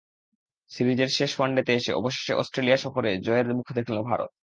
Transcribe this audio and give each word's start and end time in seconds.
সিরিজের 0.71 1.09
শেষ 1.09 1.31
ওয়ানডেতে 1.35 1.71
এসে 1.75 1.91
অবশেষে 1.93 2.33
অস্ট্রেলিয়া 2.33 2.77
সফরে 2.77 3.11
জয়ের 3.25 3.47
মুখ 3.57 3.67
দেখল 3.77 3.95
ভারত। 4.09 4.31